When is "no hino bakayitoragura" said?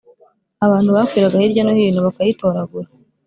1.63-2.87